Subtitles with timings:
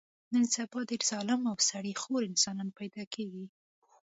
[0.33, 3.45] نن سبا ډېر ظالم او سړي خور انسانان پیدا کېږي.